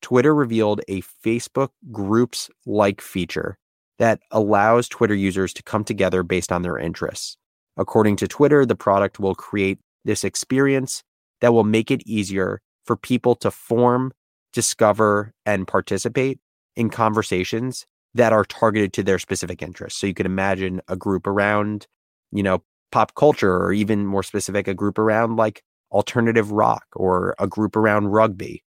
Twitter 0.00 0.32
revealed 0.32 0.80
a 0.86 1.02
Facebook 1.02 1.70
groups 1.90 2.48
like 2.64 3.00
feature 3.00 3.58
that 3.98 4.20
allows 4.30 4.88
Twitter 4.88 5.14
users 5.16 5.52
to 5.54 5.62
come 5.64 5.82
together 5.82 6.22
based 6.22 6.52
on 6.52 6.62
their 6.62 6.78
interests. 6.78 7.36
According 7.76 8.14
to 8.18 8.28
Twitter, 8.28 8.64
the 8.64 8.76
product 8.76 9.18
will 9.18 9.34
create 9.34 9.80
this 10.04 10.22
experience 10.22 11.02
that 11.40 11.52
will 11.52 11.64
make 11.64 11.90
it 11.90 12.06
easier 12.06 12.60
for 12.84 12.94
people 12.94 13.34
to 13.34 13.50
form, 13.50 14.12
discover, 14.52 15.32
and 15.44 15.66
participate 15.66 16.38
in 16.76 16.90
conversations 16.90 17.86
that 18.14 18.32
are 18.32 18.44
targeted 18.44 18.92
to 18.94 19.02
their 19.02 19.18
specific 19.18 19.62
interests. 19.62 20.00
So 20.00 20.06
you 20.06 20.14
could 20.14 20.26
imagine 20.26 20.80
a 20.88 20.96
group 20.96 21.26
around, 21.26 21.86
you 22.32 22.42
know, 22.42 22.62
pop 22.90 23.14
culture, 23.14 23.56
or 23.56 23.72
even 23.72 24.06
more 24.06 24.22
specific, 24.22 24.66
a 24.66 24.74
group 24.74 24.98
around 24.98 25.36
like 25.36 25.62
alternative 25.92 26.50
rock 26.50 26.84
or 26.94 27.34
a 27.38 27.46
group 27.46 27.76
around 27.76 28.08
rugby. 28.08 28.64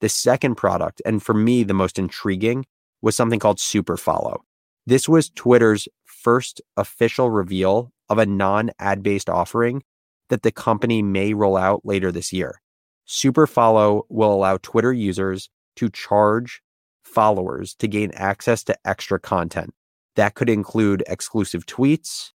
The 0.00 0.08
second 0.08 0.54
product, 0.54 1.02
and 1.04 1.22
for 1.22 1.34
me, 1.34 1.64
the 1.64 1.74
most 1.74 1.98
intriguing, 1.98 2.66
was 3.02 3.16
something 3.16 3.40
called 3.40 3.58
Super 3.58 3.96
Follow. 3.96 4.44
This 4.86 5.08
was 5.08 5.30
Twitter's 5.30 5.88
first 6.04 6.60
official 6.76 7.30
reveal 7.30 7.92
of 8.08 8.18
a 8.18 8.26
non 8.26 8.70
ad 8.78 9.02
based 9.02 9.28
offering 9.28 9.82
that 10.28 10.42
the 10.42 10.52
company 10.52 11.02
may 11.02 11.34
roll 11.34 11.56
out 11.56 11.84
later 11.84 12.12
this 12.12 12.32
year. 12.32 12.60
Super 13.04 13.46
Follow 13.46 14.04
will 14.08 14.32
allow 14.32 14.58
Twitter 14.58 14.92
users 14.92 15.48
to 15.76 15.88
charge 15.88 16.62
followers 17.08 17.74
to 17.76 17.88
gain 17.88 18.10
access 18.14 18.62
to 18.64 18.76
extra 18.84 19.18
content. 19.18 19.74
That 20.16 20.34
could 20.34 20.50
include 20.50 21.02
exclusive 21.06 21.66
tweets, 21.66 22.32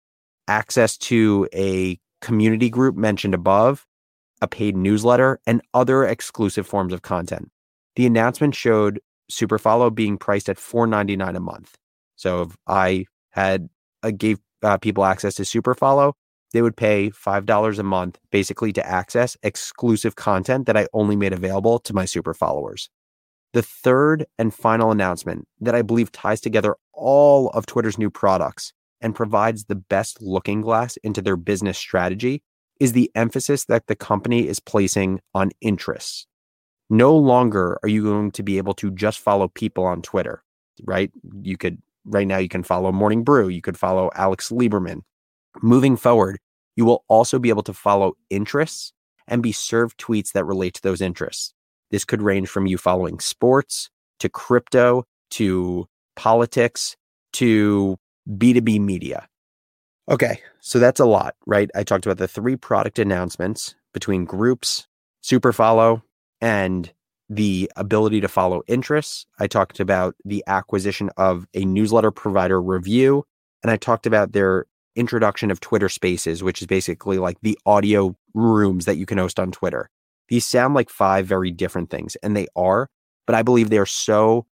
access 0.47 0.97
to 0.97 1.47
a 1.53 1.99
community 2.21 2.69
group 2.69 2.95
mentioned 2.95 3.33
above, 3.33 3.85
a 4.41 4.47
paid 4.47 4.75
newsletter, 4.75 5.39
and 5.45 5.61
other 5.73 6.03
exclusive 6.05 6.67
forms 6.67 6.93
of 6.93 7.01
content. 7.01 7.51
The 7.95 8.05
announcement 8.05 8.55
showed 8.55 8.99
Superfollow 9.31 9.93
being 9.93 10.17
priced 10.17 10.49
at 10.49 10.57
$4.99 10.57 11.35
a 11.35 11.39
month. 11.39 11.75
So 12.15 12.43
if 12.43 12.57
I 12.67 13.05
had 13.31 13.69
uh, 14.03 14.11
gave 14.11 14.39
uh, 14.63 14.77
people 14.77 15.05
access 15.05 15.35
to 15.35 15.43
Superfollow, 15.43 16.13
they 16.51 16.61
would 16.61 16.75
pay 16.75 17.11
$5 17.11 17.79
a 17.79 17.83
month 17.83 18.17
basically 18.31 18.73
to 18.73 18.85
access 18.85 19.37
exclusive 19.43 20.15
content 20.15 20.65
that 20.65 20.77
I 20.77 20.87
only 20.93 21.15
made 21.15 21.33
available 21.33 21.79
to 21.79 21.93
my 21.93 22.05
super 22.05 22.33
followers. 22.33 22.89
The 23.53 23.63
third 23.63 24.25
and 24.37 24.53
final 24.53 24.91
announcement 24.91 25.47
that 25.61 25.75
I 25.75 25.81
believe 25.81 26.11
ties 26.11 26.39
together 26.39 26.75
all 26.93 27.49
of 27.49 27.65
Twitter's 27.65 27.97
new 27.97 28.09
products 28.09 28.73
and 29.01 29.15
provides 29.15 29.65
the 29.65 29.75
best 29.75 30.21
looking 30.21 30.61
glass 30.61 30.97
into 30.97 31.21
their 31.21 31.37
business 31.37 31.77
strategy 31.77 32.43
is 32.79 32.93
the 32.93 33.11
emphasis 33.15 33.65
that 33.65 33.87
the 33.87 33.95
company 33.95 34.47
is 34.47 34.59
placing 34.59 35.19
on 35.33 35.51
interests. 35.61 36.27
No 36.89 37.15
longer 37.15 37.79
are 37.83 37.89
you 37.89 38.03
going 38.03 38.31
to 38.31 38.43
be 38.43 38.57
able 38.57 38.73
to 38.75 38.91
just 38.91 39.19
follow 39.19 39.47
people 39.47 39.83
on 39.83 40.01
Twitter, 40.01 40.43
right? 40.85 41.11
You 41.41 41.57
could, 41.57 41.81
right 42.05 42.27
now, 42.27 42.37
you 42.37 42.49
can 42.49 42.63
follow 42.63 42.91
Morning 42.91 43.23
Brew, 43.23 43.47
you 43.47 43.61
could 43.61 43.77
follow 43.77 44.09
Alex 44.15 44.49
Lieberman. 44.49 45.01
Moving 45.61 45.97
forward, 45.97 46.39
you 46.75 46.85
will 46.85 47.03
also 47.07 47.39
be 47.39 47.49
able 47.49 47.63
to 47.63 47.73
follow 47.73 48.13
interests 48.29 48.93
and 49.27 49.43
be 49.43 49.51
served 49.51 49.99
tweets 49.99 50.31
that 50.31 50.45
relate 50.45 50.73
to 50.75 50.81
those 50.81 51.01
interests. 51.01 51.53
This 51.91 52.05
could 52.05 52.21
range 52.21 52.47
from 52.49 52.67
you 52.67 52.77
following 52.77 53.19
sports 53.19 53.89
to 54.19 54.29
crypto 54.29 55.05
to 55.31 55.87
politics 56.15 56.95
to 57.33 57.97
B2B 58.27 58.79
media. 58.79 59.27
Okay, 60.09 60.41
so 60.59 60.79
that's 60.79 60.99
a 60.99 61.05
lot, 61.05 61.35
right? 61.45 61.69
I 61.75 61.83
talked 61.83 62.05
about 62.05 62.17
the 62.17 62.27
three 62.27 62.55
product 62.55 62.99
announcements 62.99 63.75
between 63.93 64.25
groups, 64.25 64.87
super 65.21 65.53
follow, 65.53 66.03
and 66.41 66.91
the 67.29 67.71
ability 67.75 68.21
to 68.21 68.27
follow 68.27 68.63
interests. 68.67 69.27
I 69.39 69.47
talked 69.47 69.79
about 69.79 70.15
the 70.25 70.43
acquisition 70.47 71.11
of 71.17 71.45
a 71.53 71.63
newsletter 71.63 72.11
provider 72.11 72.61
Revue, 72.61 73.23
and 73.61 73.69
I 73.71 73.77
talked 73.77 74.07
about 74.07 74.31
their 74.31 74.65
introduction 74.95 75.51
of 75.51 75.59
Twitter 75.59 75.89
Spaces, 75.89 76.43
which 76.43 76.61
is 76.61 76.67
basically 76.67 77.19
like 77.19 77.37
the 77.41 77.57
audio 77.65 78.15
rooms 78.33 78.85
that 78.85 78.97
you 78.97 79.05
can 79.05 79.19
host 79.19 79.39
on 79.39 79.51
Twitter. 79.51 79.89
These 80.29 80.45
sound 80.45 80.73
like 80.73 80.89
five 80.89 81.25
very 81.25 81.51
different 81.51 81.89
things, 81.89 82.15
and 82.17 82.35
they 82.35 82.47
are, 82.55 82.89
but 83.25 83.35
I 83.35 83.41
believe 83.41 83.69
they 83.69 83.77
are 83.77 83.85
so 83.85 84.45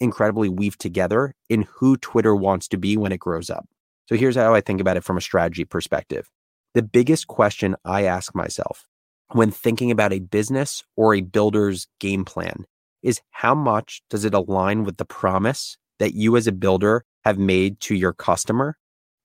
incredibly 0.00 0.48
weaved 0.48 0.80
together 0.80 1.34
in 1.48 1.66
who 1.76 1.96
Twitter 1.96 2.34
wants 2.34 2.68
to 2.68 2.76
be 2.76 2.96
when 2.96 3.12
it 3.12 3.20
grows 3.20 3.50
up. 3.50 3.68
So 4.08 4.16
here's 4.16 4.36
how 4.36 4.54
I 4.54 4.60
think 4.60 4.80
about 4.80 4.96
it 4.96 5.04
from 5.04 5.16
a 5.16 5.22
strategy 5.22 5.64
perspective. 5.64 6.28
The 6.74 6.82
biggest 6.82 7.26
question 7.26 7.76
I 7.84 8.04
ask 8.04 8.34
myself 8.34 8.86
when 9.32 9.50
thinking 9.50 9.90
about 9.90 10.12
a 10.12 10.18
business 10.20 10.82
or 10.96 11.14
a 11.14 11.20
builder's 11.20 11.88
game 12.00 12.24
plan 12.24 12.64
is 13.02 13.20
how 13.30 13.54
much 13.54 14.02
does 14.10 14.24
it 14.24 14.34
align 14.34 14.84
with 14.84 14.96
the 14.96 15.04
promise 15.04 15.76
that 15.98 16.14
you 16.14 16.36
as 16.36 16.46
a 16.46 16.52
builder 16.52 17.04
have 17.24 17.38
made 17.38 17.80
to 17.80 17.94
your 17.94 18.12
customer? 18.12 18.76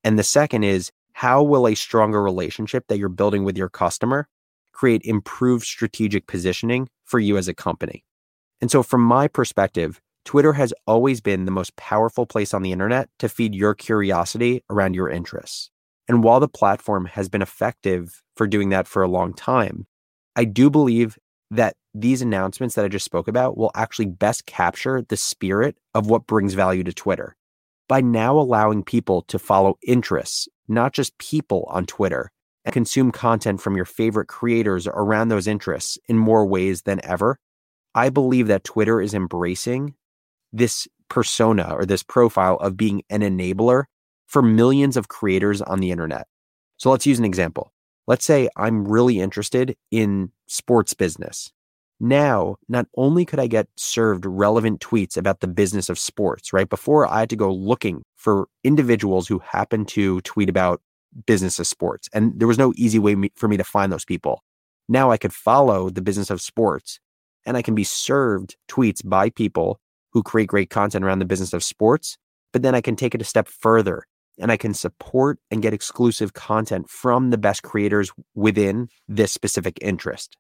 And 0.04 0.18
the 0.18 0.24
second 0.24 0.64
is 0.64 0.92
how 1.14 1.44
will 1.44 1.68
a 1.68 1.76
stronger 1.76 2.22
relationship 2.22 2.86
that 2.88 2.98
you're 2.98 3.10
building 3.10 3.44
with 3.44 3.58
your 3.58 3.70
customer 3.70 4.28
create 4.80 5.02
improved 5.04 5.66
strategic 5.66 6.26
positioning 6.26 6.88
for 7.04 7.20
you 7.20 7.38
as 7.38 7.48
a 7.50 7.54
company? 7.54 8.06
And 8.62 8.72
so, 8.72 8.82
from 8.82 9.02
my 9.02 9.28
perspective, 9.28 10.00
Twitter 10.26 10.54
has 10.54 10.74
always 10.88 11.22
been 11.22 11.46
the 11.46 11.52
most 11.52 11.76
powerful 11.76 12.26
place 12.26 12.54
on 12.54 12.62
the 12.62 12.72
internet 12.72 13.10
to 13.20 13.28
feed 13.28 13.56
your 13.56 13.74
curiosity 13.74 14.64
around 14.70 14.94
your 14.94 15.10
interests. 15.10 15.70
And 16.08 16.24
while 16.24 16.40
the 16.40 16.48
platform 16.48 17.06
has 17.06 17.30
been 17.30 17.42
effective 17.42 18.22
for 18.36 18.48
doing 18.48 18.70
that 18.70 18.88
for 18.88 19.04
a 19.04 19.08
long 19.08 19.34
time, 19.34 19.86
I 20.36 20.46
do 20.46 20.70
believe 20.70 21.18
that 21.52 21.76
these 21.94 22.22
announcements 22.22 22.76
that 22.76 22.86
I 22.86 22.88
just 22.88 23.06
spoke 23.06 23.28
about 23.28 23.58
will 23.58 23.72
actually 23.76 24.06
best 24.06 24.46
capture 24.46 25.02
the 25.02 25.18
spirit 25.18 25.78
of 25.94 26.10
what 26.10 26.28
brings 26.28 26.54
value 26.54 26.84
to 26.84 26.94
Twitter. 26.94 27.36
By 27.88 28.02
now 28.02 28.38
allowing 28.38 28.84
people 28.84 29.24
to 29.24 29.40
follow 29.40 29.78
interests, 29.86 30.48
not 30.68 30.94
just 30.94 31.18
people 31.18 31.66
on 31.70 31.86
Twitter, 31.86 32.32
and 32.66 32.74
consume 32.74 33.12
content 33.12 33.62
from 33.62 33.76
your 33.76 33.86
favorite 33.86 34.28
creators 34.28 34.88
around 34.88 35.30
those 35.30 35.48
interests 35.48 35.98
in 36.08 36.18
more 36.18 36.46
ways 36.46 36.84
than 36.84 37.00
ever, 37.04 37.40
I 37.96 38.10
believe 38.10 38.48
that 38.48 38.64
Twitter 38.64 39.02
is 39.02 39.14
embracing 39.14 39.96
this 40.52 40.88
persona 41.10 41.74
or 41.74 41.86
this 41.86 42.04
profile 42.04 42.56
of 42.58 42.78
being 42.78 43.04
an 43.10 43.22
enabler 43.22 43.86
for 44.28 44.42
millions 44.42 44.96
of 44.96 45.08
creators 45.08 45.62
on 45.62 45.80
the 45.80 45.92
internet. 45.92 46.28
So 46.78 46.92
let's 46.92 47.06
use 47.06 47.20
an 47.20 47.26
example. 47.26 47.74
Let's 48.08 48.26
say 48.26 48.50
I'm 48.56 48.88
really 48.88 49.20
interested 49.20 49.76
in 49.92 50.32
sports 50.48 50.94
business. 50.94 51.52
Now, 52.00 52.56
not 52.70 52.88
only 52.96 53.26
could 53.26 53.40
I 53.40 53.48
get 53.48 53.68
served 53.76 54.26
relevant 54.26 54.80
tweets 54.80 55.18
about 55.18 55.42
the 55.42 55.48
business 55.48 55.90
of 55.90 56.00
sports, 56.00 56.54
right? 56.54 56.70
Before 56.70 57.06
I 57.06 57.20
had 57.20 57.30
to 57.32 57.36
go 57.36 57.54
looking 57.54 58.04
for 58.16 58.48
individuals 58.64 59.28
who 59.28 59.40
happen 59.40 59.86
to 59.88 60.22
tweet 60.22 60.50
about 60.50 60.82
business 61.26 61.60
of 61.60 61.68
sports. 61.68 62.10
And 62.14 62.40
there 62.40 62.48
was 62.48 62.58
no 62.58 62.74
easy 62.76 63.00
way 63.00 63.16
for 63.36 63.48
me 63.48 63.58
to 63.58 63.64
find 63.64 63.92
those 63.92 64.06
people. 64.06 64.44
Now 64.88 65.12
I 65.12 65.18
could 65.18 65.34
follow 65.34 65.90
the 65.90 66.02
business 66.02 66.30
of 66.30 66.42
sports 66.42 67.00
and 67.46 67.56
I 67.56 67.62
can 67.62 67.76
be 67.76 67.84
served 67.84 68.56
tweets 68.68 69.08
by 69.08 69.30
people 69.30 69.80
who 70.12 70.24
create 70.24 70.48
great 70.48 70.70
content 70.70 71.06
around 71.06 71.20
the 71.20 71.26
business 71.26 71.54
of 71.54 71.64
sports, 71.64 72.18
but 72.52 72.64
then 72.64 72.76
I 72.76 72.82
can 72.82 72.96
take 72.96 73.14
it 73.14 73.22
a 73.22 73.26
step 73.26 73.48
further 73.48 74.04
and 74.40 74.52
I 74.52 74.58
can 74.58 74.74
support 74.74 75.40
and 75.52 75.62
get 75.62 75.74
exclusive 75.74 76.34
content 76.34 76.90
from 76.90 77.30
the 77.30 77.38
best 77.38 77.62
creators 77.62 78.12
within 78.36 78.88
this 79.08 79.32
specific 79.32 79.78
interest. 79.82 80.38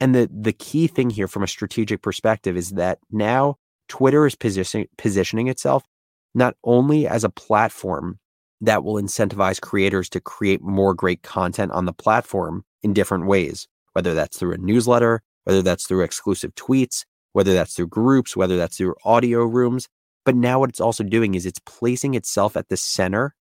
And 0.00 0.14
the, 0.14 0.28
the 0.32 0.52
key 0.52 0.86
thing 0.86 1.10
here 1.10 1.28
from 1.28 1.42
a 1.42 1.48
strategic 1.48 2.02
perspective 2.02 2.56
is 2.56 2.70
that 2.70 2.98
now 3.10 3.56
Twitter 3.88 4.26
is 4.26 4.34
position, 4.34 4.86
positioning 4.98 5.48
itself 5.48 5.84
not 6.34 6.56
only 6.64 7.06
as 7.06 7.24
a 7.24 7.30
platform 7.30 8.18
that 8.60 8.84
will 8.84 8.94
incentivize 8.94 9.60
creators 9.60 10.08
to 10.10 10.20
create 10.20 10.62
more 10.62 10.94
great 10.94 11.22
content 11.22 11.72
on 11.72 11.86
the 11.86 11.92
platform 11.92 12.64
in 12.82 12.92
different 12.92 13.26
ways, 13.26 13.66
whether 13.92 14.14
that's 14.14 14.38
through 14.38 14.52
a 14.52 14.58
newsletter, 14.58 15.22
whether 15.44 15.62
that's 15.62 15.86
through 15.86 16.02
exclusive 16.02 16.54
tweets, 16.54 17.04
whether 17.32 17.52
that's 17.52 17.74
through 17.74 17.88
groups, 17.88 18.36
whether 18.36 18.56
that's 18.56 18.76
through 18.76 18.94
audio 19.04 19.44
rooms. 19.44 19.88
But 20.24 20.36
now 20.36 20.60
what 20.60 20.70
it's 20.70 20.80
also 20.80 21.04
doing 21.04 21.34
is 21.34 21.46
it's 21.46 21.60
placing 21.64 22.14
itself 22.14 22.56
at 22.56 22.68
the 22.68 22.76
center 22.76 23.34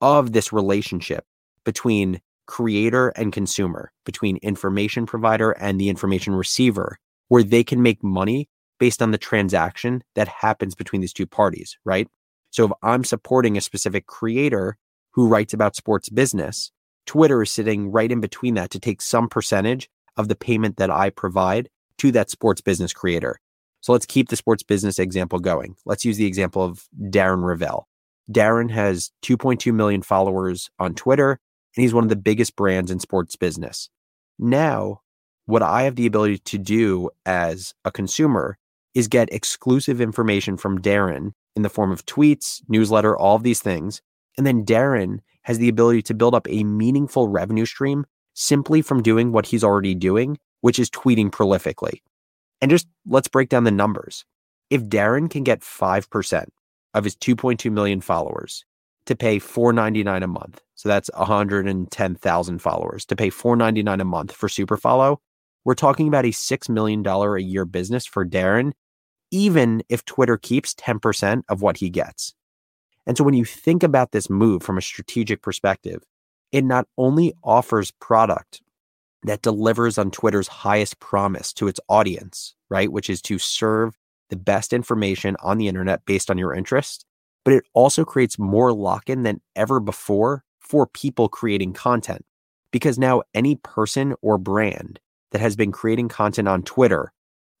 of 0.00 0.32
this 0.32 0.52
relationship 0.52 1.24
between 1.64 2.20
creator 2.46 3.08
and 3.10 3.32
consumer, 3.32 3.92
between 4.04 4.36
information 4.38 5.06
provider 5.06 5.52
and 5.52 5.80
the 5.80 5.88
information 5.88 6.34
receiver, 6.34 6.98
where 7.28 7.42
they 7.42 7.64
can 7.64 7.82
make 7.82 8.02
money 8.02 8.48
based 8.78 9.00
on 9.00 9.12
the 9.12 9.18
transaction 9.18 10.02
that 10.14 10.28
happens 10.28 10.74
between 10.74 11.00
these 11.00 11.12
two 11.12 11.26
parties, 11.26 11.78
right? 11.84 12.08
So 12.54 12.66
if 12.66 12.70
I'm 12.84 13.02
supporting 13.02 13.56
a 13.56 13.60
specific 13.60 14.06
creator 14.06 14.76
who 15.14 15.26
writes 15.26 15.52
about 15.52 15.74
sports 15.74 16.08
business, 16.08 16.70
Twitter 17.04 17.42
is 17.42 17.50
sitting 17.50 17.90
right 17.90 18.12
in 18.12 18.20
between 18.20 18.54
that 18.54 18.70
to 18.70 18.78
take 18.78 19.02
some 19.02 19.28
percentage 19.28 19.90
of 20.16 20.28
the 20.28 20.36
payment 20.36 20.76
that 20.76 20.88
I 20.88 21.10
provide 21.10 21.68
to 21.98 22.12
that 22.12 22.30
sports 22.30 22.60
business 22.60 22.92
creator. 22.92 23.40
So 23.80 23.90
let's 23.90 24.06
keep 24.06 24.28
the 24.28 24.36
sports 24.36 24.62
business 24.62 25.00
example 25.00 25.40
going. 25.40 25.74
Let's 25.84 26.04
use 26.04 26.16
the 26.16 26.26
example 26.26 26.62
of 26.62 26.84
Darren 26.96 27.42
Rovell. 27.42 27.86
Darren 28.30 28.70
has 28.70 29.10
2.2 29.24 29.74
million 29.74 30.02
followers 30.02 30.70
on 30.78 30.94
Twitter, 30.94 31.40
and 31.76 31.82
he's 31.82 31.92
one 31.92 32.04
of 32.04 32.08
the 32.08 32.14
biggest 32.14 32.54
brands 32.54 32.88
in 32.88 33.00
sports 33.00 33.34
business. 33.34 33.90
Now, 34.38 35.00
what 35.46 35.62
I 35.62 35.82
have 35.82 35.96
the 35.96 36.06
ability 36.06 36.38
to 36.38 36.58
do 36.58 37.10
as 37.26 37.74
a 37.84 37.90
consumer 37.90 38.58
is 38.94 39.08
get 39.08 39.32
exclusive 39.32 40.00
information 40.00 40.56
from 40.56 40.80
Darren 40.80 41.32
in 41.56 41.62
the 41.62 41.68
form 41.68 41.90
of 41.90 42.06
tweets, 42.06 42.62
newsletter, 42.68 43.16
all 43.16 43.36
of 43.36 43.42
these 43.42 43.60
things. 43.60 44.02
And 44.36 44.46
then 44.46 44.64
Darren 44.64 45.20
has 45.42 45.58
the 45.58 45.68
ability 45.68 46.02
to 46.02 46.14
build 46.14 46.34
up 46.34 46.48
a 46.48 46.64
meaningful 46.64 47.28
revenue 47.28 47.66
stream 47.66 48.06
simply 48.34 48.82
from 48.82 49.02
doing 49.02 49.32
what 49.32 49.46
he's 49.46 49.64
already 49.64 49.94
doing, 49.94 50.38
which 50.60 50.78
is 50.78 50.90
tweeting 50.90 51.30
prolifically. 51.30 52.00
And 52.60 52.70
just 52.70 52.88
let's 53.06 53.28
break 53.28 53.48
down 53.48 53.64
the 53.64 53.70
numbers. 53.70 54.24
If 54.70 54.82
Darren 54.84 55.30
can 55.30 55.44
get 55.44 55.60
5% 55.60 56.46
of 56.94 57.04
his 57.04 57.16
2.2 57.16 57.70
million 57.70 58.00
followers 58.00 58.64
to 59.06 59.14
pay 59.14 59.38
4.99 59.38 60.24
a 60.24 60.26
month, 60.26 60.62
so 60.74 60.88
that's 60.88 61.10
110,000 61.14 62.58
followers 62.58 63.04
to 63.06 63.16
pay 63.16 63.30
4.99 63.30 64.00
a 64.00 64.04
month 64.04 64.32
for 64.32 64.48
Superfollow, 64.48 65.18
we're 65.64 65.74
talking 65.74 66.08
about 66.08 66.24
a 66.24 66.28
$6 66.28 66.68
million 66.68 67.06
a 67.06 67.38
year 67.38 67.64
business 67.64 68.06
for 68.06 68.24
Darren, 68.24 68.72
even 69.30 69.82
if 69.88 70.04
Twitter 70.04 70.36
keeps 70.36 70.74
10% 70.74 71.42
of 71.48 71.62
what 71.62 71.78
he 71.78 71.90
gets. 71.90 72.34
And 73.06 73.18
so 73.18 73.24
when 73.24 73.34
you 73.34 73.44
think 73.44 73.82
about 73.82 74.12
this 74.12 74.30
move 74.30 74.62
from 74.62 74.78
a 74.78 74.82
strategic 74.82 75.42
perspective, 75.42 76.02
it 76.52 76.64
not 76.64 76.86
only 76.96 77.34
offers 77.42 77.90
product 77.90 78.62
that 79.24 79.42
delivers 79.42 79.98
on 79.98 80.10
Twitter's 80.10 80.48
highest 80.48 81.00
promise 81.00 81.52
to 81.54 81.66
its 81.66 81.80
audience, 81.88 82.54
right, 82.70 82.92
which 82.92 83.10
is 83.10 83.20
to 83.22 83.38
serve 83.38 83.96
the 84.30 84.36
best 84.36 84.72
information 84.72 85.36
on 85.42 85.58
the 85.58 85.68
internet 85.68 86.04
based 86.06 86.30
on 86.30 86.38
your 86.38 86.54
interest, 86.54 87.04
but 87.44 87.54
it 87.54 87.64
also 87.74 88.04
creates 88.04 88.38
more 88.38 88.72
lock 88.72 89.10
in 89.10 89.22
than 89.22 89.40
ever 89.56 89.80
before 89.80 90.44
for 90.60 90.86
people 90.86 91.28
creating 91.28 91.72
content. 91.72 92.24
Because 92.70 92.98
now 92.98 93.22
any 93.34 93.56
person 93.56 94.14
or 94.22 94.38
brand 94.38 94.98
that 95.32 95.40
has 95.40 95.56
been 95.56 95.72
creating 95.72 96.08
content 96.08 96.48
on 96.48 96.62
Twitter 96.62 97.12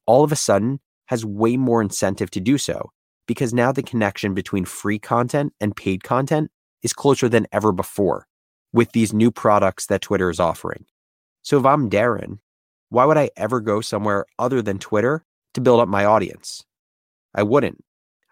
all 0.06 0.24
of 0.24 0.32
a 0.32 0.36
sudden 0.36 0.80
has 1.06 1.24
way 1.24 1.56
more 1.56 1.82
incentive 1.82 2.30
to 2.32 2.40
do 2.40 2.58
so 2.58 2.90
because 3.26 3.54
now 3.54 3.72
the 3.72 3.82
connection 3.82 4.34
between 4.34 4.64
free 4.64 4.98
content 4.98 5.52
and 5.60 5.76
paid 5.76 6.02
content 6.02 6.50
is 6.82 6.92
closer 6.92 7.28
than 7.28 7.46
ever 7.52 7.72
before 7.72 8.26
with 8.72 8.92
these 8.92 9.12
new 9.12 9.30
products 9.30 9.86
that 9.86 10.02
Twitter 10.02 10.30
is 10.30 10.40
offering. 10.40 10.84
So 11.42 11.58
if 11.58 11.66
I'm 11.66 11.90
Darren, 11.90 12.38
why 12.90 13.04
would 13.04 13.16
I 13.16 13.30
ever 13.36 13.60
go 13.60 13.80
somewhere 13.80 14.26
other 14.38 14.62
than 14.62 14.78
Twitter 14.78 15.24
to 15.54 15.60
build 15.60 15.80
up 15.80 15.88
my 15.88 16.04
audience? 16.04 16.64
I 17.34 17.42
wouldn't. 17.42 17.84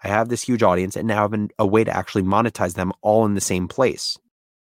I 0.04 0.08
have 0.08 0.28
this 0.28 0.42
huge 0.42 0.62
audience 0.62 0.96
and 0.96 1.06
now 1.06 1.28
have 1.28 1.48
a 1.58 1.66
way 1.66 1.84
to 1.84 1.96
actually 1.96 2.24
monetize 2.24 2.74
them 2.74 2.92
all 3.02 3.24
in 3.24 3.34
the 3.34 3.40
same 3.40 3.68
place. 3.68 4.18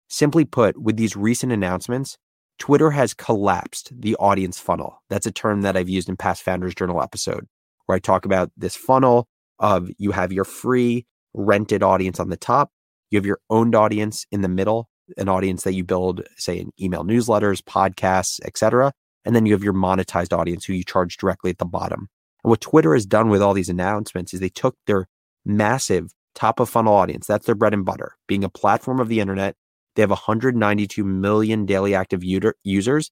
Simply 0.08 0.44
put, 0.44 0.80
with 0.80 0.96
these 0.96 1.16
recent 1.16 1.52
announcements, 1.52 2.18
Twitter 2.58 2.90
has 2.90 3.14
collapsed 3.14 3.92
the 3.96 4.16
audience 4.16 4.58
funnel. 4.58 5.02
That's 5.08 5.26
a 5.26 5.32
term 5.32 5.62
that 5.62 5.76
I've 5.76 5.88
used 5.88 6.08
in 6.08 6.16
past 6.16 6.42
Founders 6.42 6.74
Journal 6.74 7.00
episode 7.00 7.46
where 7.88 7.96
I 7.96 7.98
talk 7.98 8.26
about 8.26 8.52
this 8.56 8.76
funnel 8.76 9.26
of 9.58 9.88
you 9.96 10.12
have 10.12 10.30
your 10.30 10.44
free 10.44 11.06
rented 11.32 11.82
audience 11.82 12.20
on 12.20 12.28
the 12.28 12.36
top, 12.36 12.70
you 13.10 13.16
have 13.16 13.24
your 13.24 13.40
owned 13.48 13.74
audience 13.74 14.26
in 14.30 14.42
the 14.42 14.48
middle, 14.48 14.90
an 15.16 15.28
audience 15.28 15.64
that 15.64 15.72
you 15.72 15.84
build, 15.84 16.22
say, 16.36 16.58
in 16.58 16.70
email 16.78 17.02
newsletters, 17.02 17.62
podcasts, 17.62 18.40
etc. 18.44 18.92
And 19.24 19.34
then 19.34 19.46
you 19.46 19.54
have 19.54 19.64
your 19.64 19.72
monetized 19.72 20.36
audience 20.36 20.66
who 20.66 20.74
you 20.74 20.84
charge 20.84 21.16
directly 21.16 21.50
at 21.50 21.58
the 21.58 21.64
bottom. 21.64 22.08
And 22.44 22.50
what 22.50 22.60
Twitter 22.60 22.92
has 22.92 23.06
done 23.06 23.30
with 23.30 23.40
all 23.40 23.54
these 23.54 23.70
announcements 23.70 24.34
is 24.34 24.40
they 24.40 24.50
took 24.50 24.76
their 24.86 25.06
massive 25.46 26.12
top 26.34 26.60
of 26.60 26.68
funnel 26.68 26.94
audience, 26.94 27.26
that's 27.26 27.46
their 27.46 27.54
bread 27.54 27.72
and 27.72 27.86
butter, 27.86 28.16
being 28.26 28.44
a 28.44 28.50
platform 28.50 29.00
of 29.00 29.08
the 29.08 29.20
internet. 29.20 29.56
They 29.96 30.02
have 30.02 30.10
192 30.10 31.02
million 31.02 31.64
daily 31.64 31.94
active 31.94 32.22
users. 32.22 33.10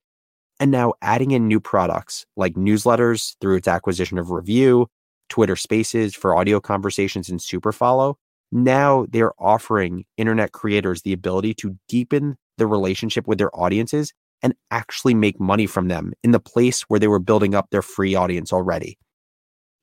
And 0.58 0.70
now 0.70 0.94
adding 1.02 1.32
in 1.32 1.48
new 1.48 1.60
products 1.60 2.24
like 2.36 2.54
newsletters 2.54 3.36
through 3.40 3.56
its 3.56 3.68
acquisition 3.68 4.18
of 4.18 4.30
Revue, 4.30 4.86
Twitter 5.28 5.56
Spaces 5.56 6.14
for 6.14 6.34
audio 6.34 6.60
conversations, 6.60 7.28
and 7.28 7.40
Superfollow 7.40 8.14
now 8.52 9.06
they're 9.10 9.32
offering 9.38 10.04
internet 10.16 10.52
creators 10.52 11.02
the 11.02 11.12
ability 11.12 11.54
to 11.54 11.76
deepen 11.88 12.36
the 12.58 12.66
relationship 12.66 13.26
with 13.26 13.38
their 13.38 13.54
audiences 13.58 14.12
and 14.42 14.54
actually 14.70 15.14
make 15.14 15.40
money 15.40 15.66
from 15.66 15.88
them 15.88 16.12
in 16.22 16.30
the 16.30 16.40
place 16.40 16.82
where 16.82 17.00
they 17.00 17.08
were 17.08 17.18
building 17.18 17.54
up 17.54 17.70
their 17.70 17.82
free 17.82 18.14
audience 18.14 18.52
already. 18.52 18.98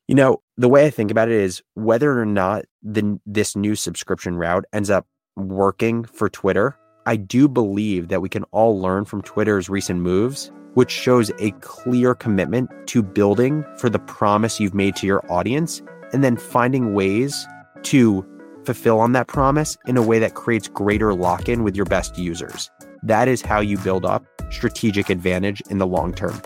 You 0.08 0.16
know, 0.16 0.42
the 0.58 0.70
way 0.70 0.86
I 0.86 0.90
think 0.90 1.12
about 1.12 1.30
it 1.30 1.36
is 1.36 1.62
whether 1.76 2.20
or 2.20 2.26
not 2.26 2.66
the, 2.82 3.20
this 3.26 3.56
new 3.56 3.76
subscription 3.76 4.36
route 4.36 4.66
ends 4.74 4.90
up 4.90 5.08
working 5.36 6.04
for 6.04 6.30
Twitter, 6.30 6.78
I 7.06 7.16
do 7.16 7.48
believe 7.48 8.10
that 8.10 8.22
we 8.22 8.30
can 8.30 8.44
all 8.46 8.80
learn 8.80 9.06
from 9.06 9.22
Twitter's 9.22 9.70
recent 9.70 10.00
moves, 10.00 10.52
which 10.74 10.92
shows 10.92 11.32
a 11.40 11.52
clear 11.62 12.16
commitment 12.16 12.70
to 12.88 13.02
building 13.02 13.64
for 13.78 13.90
the 13.90 14.00
promise 14.00 14.60
you've 14.60 14.74
made 14.74 14.96
to 14.96 15.08
your 15.08 15.24
audience 15.32 15.82
and 16.12 16.24
then 16.24 16.38
finding 16.38 16.94
ways 16.94 17.48
to 17.84 18.26
fulfill 18.66 19.00
on 19.00 19.12
that 19.12 19.28
promise 19.28 19.78
in 19.88 19.98
a 19.98 20.02
way 20.02 20.20
that 20.20 20.36
creates 20.36 20.68
greater 20.68 21.14
lock 21.14 21.50
in 21.50 21.64
with 21.64 21.76
your 21.76 21.86
best 21.86 22.18
users. 22.18 22.72
That 23.04 23.28
is 23.28 23.42
how 23.42 23.60
you 23.60 23.78
build 23.78 24.06
up 24.06 24.26
strategic 24.50 25.10
advantage 25.10 25.62
in 25.70 25.78
the 25.78 25.88
long 25.88 26.14
term. 26.14 26.42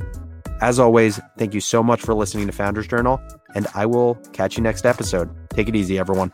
As 0.61 0.79
always, 0.79 1.19
thank 1.37 1.53
you 1.53 1.61
so 1.61 1.83
much 1.83 2.01
for 2.01 2.15
listening 2.15 2.47
to 2.47 2.53
Founders 2.53 2.87
Journal, 2.87 3.21
and 3.53 3.67
I 3.75 3.85
will 3.85 4.15
catch 4.33 4.57
you 4.57 4.63
next 4.63 4.85
episode. 4.85 5.29
Take 5.51 5.69
it 5.69 5.75
easy, 5.75 5.99
everyone. 5.99 6.33